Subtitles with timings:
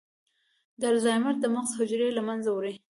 [0.79, 2.73] د الزایمر د مغز حجرې له منځه وړي.